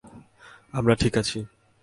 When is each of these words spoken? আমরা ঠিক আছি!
আমরা 0.73 0.93
ঠিক 0.95 1.13
আছি! 1.17 1.39